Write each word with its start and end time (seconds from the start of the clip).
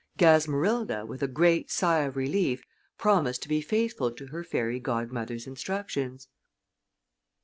Gasmerilda, 0.17 1.05
with 1.05 1.21
a 1.21 1.27
great 1.27 1.69
sigh 1.69 1.99
of 2.05 2.15
relief, 2.17 2.63
promised 2.97 3.43
to 3.43 3.47
be 3.47 3.61
faithful 3.61 4.11
to 4.11 4.25
her 4.25 4.43
fairy 4.43 4.79
godmother's 4.79 5.45
instructions. 5.45 6.27